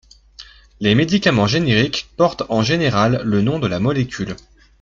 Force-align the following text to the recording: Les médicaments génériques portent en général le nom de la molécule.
Les 0.79 0.95
médicaments 0.95 1.45
génériques 1.45 2.09
portent 2.17 2.41
en 2.49 2.63
général 2.63 3.21
le 3.23 3.43
nom 3.43 3.59
de 3.59 3.67
la 3.67 3.79
molécule. 3.79 4.35